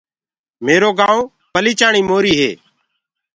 ميرو 0.65 0.89
گآئونٚ 0.99 1.31
پليچاڻي 1.53 2.01
موري 2.09 2.33
هي۔ 2.39 2.51